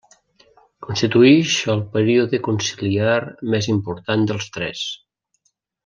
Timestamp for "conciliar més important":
2.49-4.27